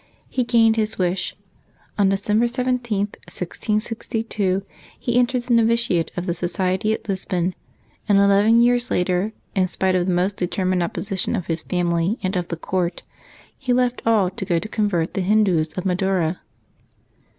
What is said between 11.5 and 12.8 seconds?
family and of the